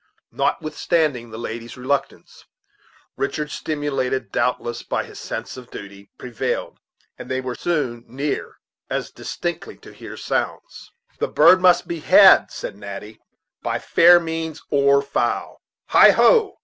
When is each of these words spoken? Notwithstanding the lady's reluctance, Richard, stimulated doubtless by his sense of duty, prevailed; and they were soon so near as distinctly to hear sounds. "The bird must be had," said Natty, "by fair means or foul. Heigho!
Notwithstanding 0.31 1.29
the 1.29 1.37
lady's 1.37 1.77
reluctance, 1.77 2.45
Richard, 3.17 3.51
stimulated 3.51 4.31
doubtless 4.31 4.81
by 4.81 5.03
his 5.03 5.19
sense 5.19 5.57
of 5.57 5.69
duty, 5.69 6.09
prevailed; 6.17 6.79
and 7.19 7.29
they 7.29 7.39
were 7.39 7.53
soon 7.53 8.03
so 8.07 8.11
near 8.11 8.55
as 8.89 9.11
distinctly 9.11 9.77
to 9.77 9.93
hear 9.93 10.17
sounds. 10.17 10.91
"The 11.19 11.27
bird 11.27 11.61
must 11.61 11.87
be 11.87 11.99
had," 11.99 12.49
said 12.49 12.75
Natty, 12.75 13.21
"by 13.61 13.77
fair 13.77 14.19
means 14.19 14.63
or 14.71 15.03
foul. 15.03 15.61
Heigho! 15.91 16.55